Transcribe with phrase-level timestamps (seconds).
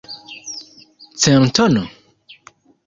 [1.23, 1.83] Centono?